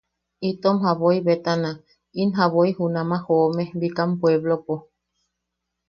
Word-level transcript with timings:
Itom 0.49 0.75
jaboi 0.83 1.19
betana... 1.27 1.71
in 2.21 2.29
jaboi 2.37 2.71
junama 2.77 3.17
joome 3.25 3.63
Bikam 3.79 4.11
puepplopo. 4.19 4.75